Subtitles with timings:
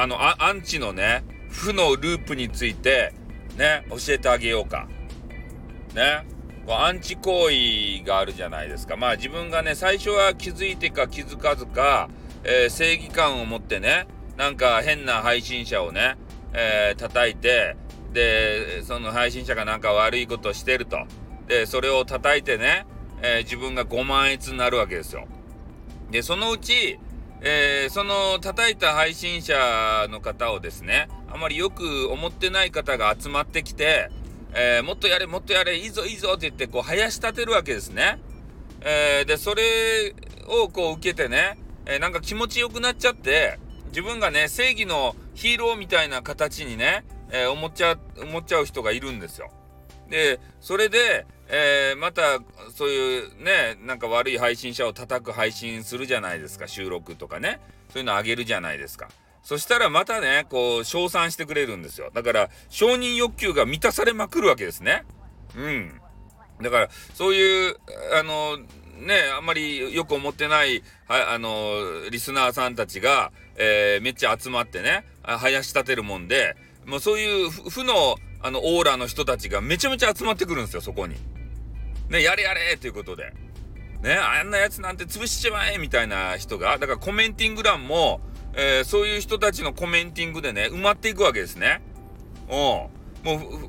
[0.00, 3.12] あ、の、アンチのね、負のループについて、
[3.56, 4.86] ね、教えてあげようか。
[5.92, 6.24] ね。
[6.68, 8.96] アンチ行為があるじゃないですか。
[8.96, 12.08] まあ自分がね、最初は気づいてか気づかずか、
[12.44, 14.06] えー、正義感を持ってね、
[14.36, 16.16] なんか変な配信者をね、
[16.52, 17.76] えー、叩いて、
[18.12, 20.98] で、その配信者がなんか悪いことしてると。
[21.48, 22.86] で、それを叩いてね、
[23.22, 25.26] えー、自分が5万円になるわけですよ。
[26.10, 27.00] で、そのうち、
[27.40, 34.10] えー、その叩いた配信者の方をですね、あまりよく思ってない方が集まってきて、
[34.54, 38.18] えー、もっとやれ、もっとやれ、いいぞ、いいぞって言って、こう、生し立てるわけですね。
[38.80, 40.14] えー、で、それ
[40.48, 49.50] をこう受けてね、えー、なんか気持ちよくなっちゃって、自分がね、正義のヒーローみたいな形にね、え思っちゃ、思っちゃう人がいるんですよ。
[50.08, 52.40] で、それで、えまた、
[52.74, 57.60] そういうね、なんか悪い配信者を叩く配信するじゃないですか、収録とかね。
[57.90, 59.08] そういうのあげるじゃないですか。
[59.42, 62.10] そしたらまたね、こう、称賛してくれるんですよ。
[62.12, 65.04] だから、承認欲求が満たされまくるわけですね。
[65.56, 66.00] うん。
[66.60, 67.76] だから、そういう、
[68.18, 81.16] あの、ね、あんまりよく思ってない、はあの、リスナーさんたちが、えー、めっちゃ集まってね、生やし立てるもんで、もうそういう負の、あの、オーラの人たちがめちゃめちゃ集まってくるんですよ、そこに。
[82.08, 83.32] ね、やれやれということで。
[84.02, 88.20] ね、あんなやつなんて潰しちまえみたいな人が、だからコメンティング欄も、
[88.54, 91.82] えー、そういう人たちのコメンティングでね、埋まっていくわけですね。
[92.48, 92.54] うん。
[92.54, 92.90] も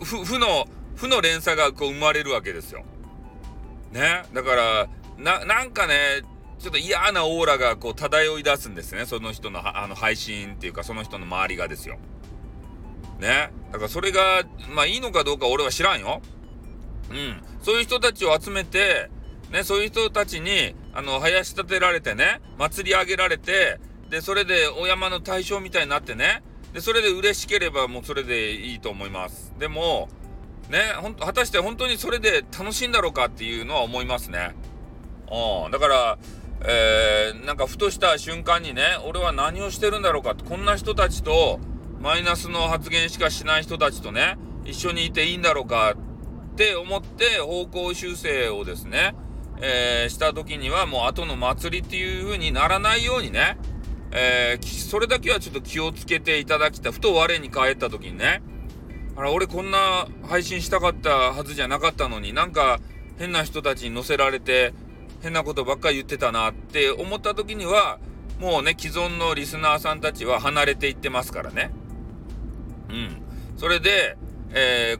[0.00, 2.84] う、負の、負の連鎖がこう生まれるわけですよ。
[3.92, 4.24] ね。
[4.32, 6.22] だから、な、なんかね、
[6.58, 9.06] ちょっと嫌なオーラがこう漂い出すんですね。
[9.06, 11.98] その人のあの配信っていうか、その人の周りがですよ。
[13.18, 13.50] ね。
[13.72, 16.20] だからそれが、まあいいのかどうか俺は知らんよ。
[17.10, 17.42] うん。
[17.62, 19.10] そういう人たちを集めて、
[19.50, 23.78] ね、そういう人たちに、あの、生やし立てられてね、祭り上げられて、
[24.10, 26.42] で、それでお山の対象みたいになってね。
[26.72, 29.54] で、それで嬉しければもうそれでいいと思います。
[29.58, 30.08] でも、
[30.68, 34.54] ね、ほん果たして本当にそれで楽しいんだろうかっていうのは思いますね。
[35.30, 35.70] うん。
[35.70, 36.18] だから、
[36.62, 41.60] えー、なんかふとした瞬間にね、俺は何をしてるんだろうかって、こんな人たちと、
[42.00, 49.14] マイナスの発言しかしない人たちとね、一緒にいていいんだろうかって思って方向修正をですね、
[49.60, 53.58] えー、した時にはもう後の祭りっていう風にならないようにね、
[54.12, 56.92] えー、それだけはちょっと気をつけていただきたい。
[56.92, 58.42] ふと我に返った時にね、
[59.16, 62.80] あら、俺こんな配信したかったはずじゃなかったのになんか
[63.18, 64.74] 変な人たちに乗せられて
[65.22, 67.98] 変なことばっかり言ってたなって思った時には、
[68.38, 71.70] もうね、既存のリスナーさんたちは離れていってますからね。
[72.88, 73.22] うん。
[73.56, 74.16] それで、
[74.52, 74.96] え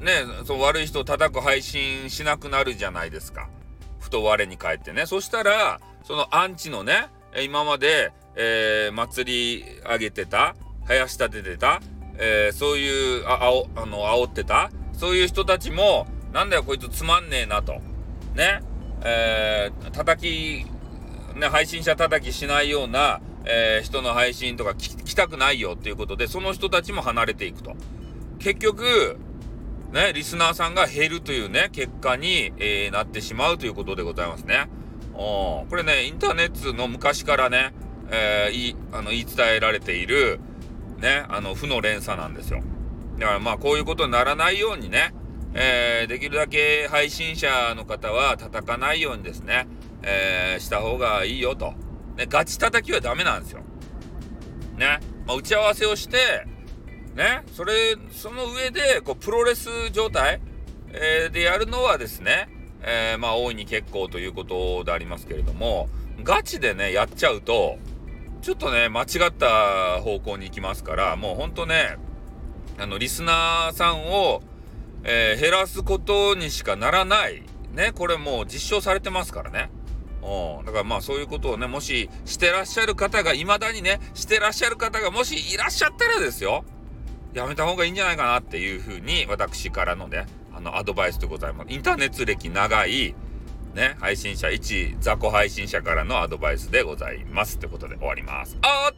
[0.00, 3.48] ー、ね、その悪い人を叩く配信しなくなるじゃないですか。
[3.98, 5.06] ふと我に返ってね。
[5.06, 7.08] そしたら、そのアンチのね、
[7.42, 10.54] 今まで、えー、祭り上げてた、
[10.86, 11.80] 生やし立ててた、
[12.16, 17.74] えー、そういう、あ、あお、あの、煽ってた、そういう人たちも、なんだよこいつつまんねえなと。
[18.34, 18.60] ね。
[19.04, 20.66] えー、叩き、
[21.38, 27.74] ね、配信者叩きしないような、えー、人の配信とか聞きたくないよっていうことで、その人たちも離れていくと。
[28.38, 29.16] 結局、
[29.92, 34.68] ね、リスナーさんが減るというね、結果に、えー、なってしまうということでございますね。
[35.14, 37.72] これね、インターネットの昔からね、
[38.10, 40.38] えー、いあの言い伝えられている、
[40.98, 42.62] ね、あの負の連鎖なんですよ。
[43.18, 45.12] だからまあこういうことにならないようにね、
[45.54, 49.66] えー、できるだけ配信者の方は叩かないようにですね、
[50.02, 51.74] えー、した方がいいよと。
[52.18, 53.60] ね、ガチ叩きはダメなんですよ。
[54.76, 54.98] ね。
[55.24, 56.46] まあ、打ち合わせをして、
[57.14, 60.40] ね、それ、その上で、こう、プロレス状態、
[60.90, 62.48] えー、でやるのはですね、
[62.82, 65.88] えー、まあ、大いに結構ということでありますけれども、
[66.24, 67.78] ガチでね、やっちゃうと、
[68.42, 71.98] ちょっとね、間違った方向に行きますから、もうほんとね、
[72.78, 74.42] あの、リスナーさんを、
[75.04, 77.42] えー、減らすことにしかならない。
[77.72, 79.70] ね、これもう実証されてますからね。
[80.28, 80.66] うん。
[80.66, 86.64] だからまあそういうことをね、もししてらっしゃる方が、未だにね、してらっしゃる方がもしいらっしゃったらですよ。
[87.34, 91.72] やめた方がいいんじゃないかなっていうふうに、私からのね、あの、アドバイスでございます。
[91.72, 93.14] インターネット歴長い、
[93.74, 97.58] ね、配信者、一雑魚配信者からのアドバイスでございます。
[97.58, 98.58] ってことで終わります。
[98.62, 98.97] あって